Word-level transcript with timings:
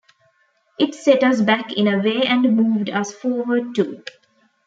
It 0.79 0.95
set 0.95 1.23
us 1.23 1.41
back 1.41 1.73
in 1.73 1.87
a 1.87 1.99
way 1.99 2.23
and 2.23 2.55
moved 2.57 2.89
us 2.89 3.13
forward 3.13 3.75
too. 3.75 4.03